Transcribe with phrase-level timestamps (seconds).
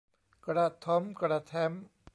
[0.45, 1.71] กระท้อมกระแท้ม